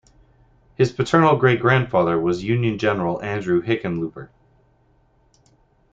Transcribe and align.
His 0.73 0.91
paternal 0.91 1.37
great-grandfather 1.37 2.19
was 2.19 2.43
Union 2.43 2.79
general 2.79 3.21
Andrew 3.21 3.61
Hickenlooper. 3.61 4.29